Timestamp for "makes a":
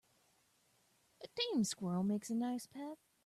2.03-2.33